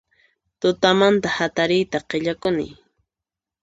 Tutamanta 0.59 1.27
hatariyta 1.37 1.97
qillakuni 2.09 2.67